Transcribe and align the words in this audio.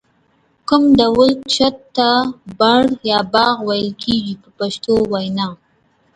کوم 0.67 0.83
ډول 0.99 1.31
کښت 1.51 1.75
ته 1.95 2.09
بڼ 2.59 2.83
یا 3.09 3.19
باغ 3.33 3.55
ویل 3.67 3.89
کېږي 4.03 4.35
په 4.41 4.49
پښتو 4.59 4.93
وینا. 5.11 5.49